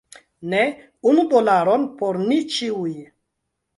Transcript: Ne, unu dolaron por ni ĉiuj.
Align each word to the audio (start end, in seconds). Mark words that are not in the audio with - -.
Ne, 0.53 0.61
unu 1.11 1.25
dolaron 1.33 1.85
por 2.01 2.21
ni 2.31 2.41
ĉiuj. 2.57 2.95